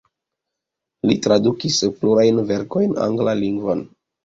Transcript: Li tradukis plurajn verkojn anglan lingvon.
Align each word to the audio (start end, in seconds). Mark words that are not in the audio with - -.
Li 1.09 1.17
tradukis 1.25 1.77
plurajn 2.01 2.41
verkojn 2.55 2.99
anglan 3.07 3.43
lingvon. 3.45 3.89